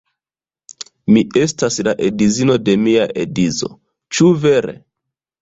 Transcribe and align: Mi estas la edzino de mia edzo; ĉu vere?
Mi 1.13 1.21
estas 1.41 1.77
la 1.89 1.93
edzino 2.07 2.57
de 2.63 2.75
mia 2.87 3.05
edzo; 3.27 3.71
ĉu 4.19 4.33
vere? 4.49 4.77